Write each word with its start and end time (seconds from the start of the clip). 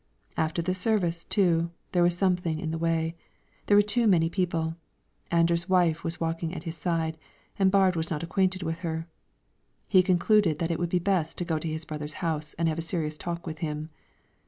After 0.35 0.63
service, 0.73 1.23
too, 1.23 1.69
there 1.91 2.01
was 2.01 2.17
something 2.17 2.57
in 2.59 2.71
the 2.71 2.79
way; 2.79 3.13
there 3.67 3.77
were 3.77 3.83
too 3.83 4.07
many 4.07 4.31
people; 4.31 4.75
Anders' 5.29 5.69
wife 5.69 6.03
was 6.03 6.19
walking 6.19 6.55
at 6.55 6.63
his 6.63 6.75
side, 6.75 7.19
and 7.59 7.71
Baard 7.71 7.95
was 7.95 8.09
not 8.09 8.23
acquainted 8.23 8.63
with 8.63 8.79
her; 8.79 9.05
he 9.87 10.01
concluded 10.01 10.57
that 10.57 10.71
it 10.71 10.79
would 10.79 10.89
be 10.89 10.97
best 10.97 11.37
to 11.37 11.45
go 11.45 11.59
to 11.59 11.67
his 11.67 11.85
brother's 11.85 12.13
house 12.25 12.55
and 12.55 12.67
have 12.67 12.79
a 12.79 12.81
serious 12.81 13.15
talk 13.15 13.45
with 13.45 13.59
him. 13.59 13.91